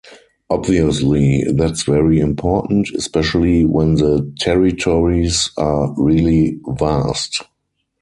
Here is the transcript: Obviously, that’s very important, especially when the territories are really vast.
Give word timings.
Obviously, 0.49 1.43
that’s 1.53 1.83
very 1.83 2.19
important, 2.19 2.89
especially 2.95 3.65
when 3.65 3.93
the 3.93 4.33
territories 4.39 5.51
are 5.57 5.93
really 5.95 6.59
vast. 6.69 7.43